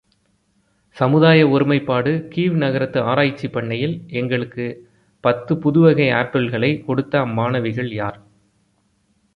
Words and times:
சமுதாய 0.97 1.49
ஒருமைப்பாடு 1.49 2.29
கீவ் 2.35 2.51
நகரத்து 2.53 2.99
ஆராய்ச்சிப் 3.01 3.51
பண்ணையில் 3.51 3.95
எங்களுக்குப் 4.11 4.81
பத்துப் 5.23 5.61
புதுவகை 5.61 6.09
ஆப்பிள்களைக் 6.13 6.85
கொடுத்த 6.85 7.19
அம்மாணவிகள் 7.19 7.93
யார்? 7.93 8.19